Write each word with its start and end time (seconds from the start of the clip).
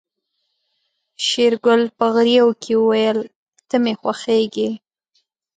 شېرګل 1.25 1.81
په 1.97 2.05
غريو 2.15 2.47
کې 2.61 2.73
وويل 2.81 3.19
ته 3.69 3.75
مې 3.83 3.93
خوښيږې. 4.01 4.69